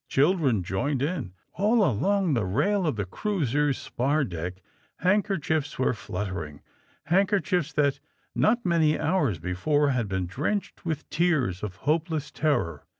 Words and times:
Children 0.09 0.63
joined 0.63 1.03
in. 1.03 1.33
All 1.53 1.85
along 1.87 2.33
the 2.33 2.43
rail 2.43 2.87
of 2.87 2.95
the 2.95 3.05
cruiser's 3.05 3.77
spar 3.77 4.23
deck 4.23 4.55
hand 4.97 5.25
kerchiefs 5.25 5.77
were 5.77 5.93
fluttering— 5.93 6.61
^handkerchiefs 7.11 7.71
that, 7.75 7.99
not 8.33 8.65
many 8.65 8.99
hours 8.99 9.37
before, 9.37 9.89
had 9.91 10.07
been 10.07 10.25
drenched 10.25 10.83
with 10.87 11.01
the 11.01 11.05
tears 11.11 11.61
of 11.61 11.75
hopeless 11.85 12.31
terror. 12.31 12.83